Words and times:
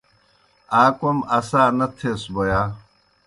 آ 0.81 0.83
کوْم 0.97 1.17
اسا 1.37 1.63
نہ 1.77 1.87
تھیس 1.97 2.21
بوْ 2.33 2.41
ہا؟ 2.53 2.61